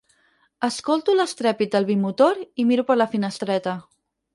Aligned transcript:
Escolto 0.67 1.15
l'estrèpit 1.19 1.77
del 1.77 1.87
bimotor 1.93 2.43
i 2.65 2.69
miro 2.73 2.91
per 2.93 3.01
la 3.01 3.13
finestreta. 3.17 3.81